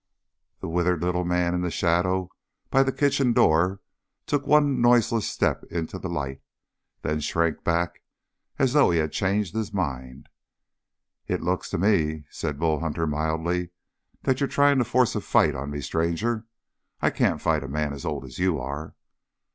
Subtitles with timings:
[0.61, 2.31] The withered little man in the shadow
[2.71, 3.81] by the kitchen door
[4.25, 6.41] took one noiseless step into the light
[7.03, 8.01] and then shrank back
[8.57, 10.27] as though he had changed his mind.
[11.27, 13.69] "It looks to me," said Bull Hunter mildly,
[14.23, 15.81] "that you're trying to force a fight on me.
[15.81, 16.47] Stranger,
[16.99, 18.95] I can't fight a man as old as you are."